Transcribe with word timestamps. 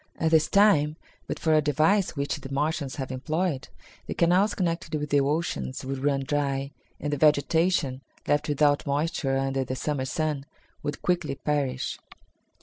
At 0.19 0.31
this 0.31 0.47
time, 0.47 0.95
but 1.27 1.37
for 1.37 1.53
a 1.53 1.61
device 1.61 2.15
which 2.15 2.37
the 2.37 2.51
Martians 2.51 2.95
have 2.95 3.11
employed, 3.11 3.67
the 4.07 4.15
canals 4.15 4.55
connected 4.55 4.95
with 4.99 5.11
the 5.11 5.21
oceans 5.21 5.85
would 5.85 6.03
run 6.03 6.21
dry, 6.23 6.71
and 6.99 7.13
the 7.13 7.17
vegetation, 7.17 8.01
left 8.27 8.49
without 8.49 8.87
moisture 8.87 9.37
under 9.37 9.63
the 9.63 9.75
Summer 9.75 10.05
sun, 10.05 10.47
would 10.81 11.03
quickly 11.03 11.35
perish." 11.35 11.99